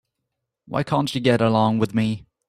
Why 0.65 0.81
can't 0.81 1.07
she 1.07 1.19
get 1.19 1.41
along 1.41 1.77
with 1.77 1.93
me? 1.93 2.25